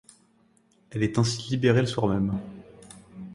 [0.89, 2.33] Elle est ainsi libérée le soir même.